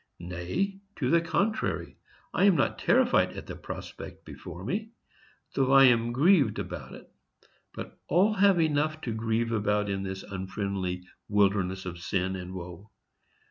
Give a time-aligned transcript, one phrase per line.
[0.17, 1.95] Nay, to the contrary,
[2.33, 4.93] I am not terrified at the prospect before me,
[5.53, 7.07] though I am grieved about it;
[7.71, 12.89] but all have enough to grieve about in this unfriendly wilderness of sin and woe.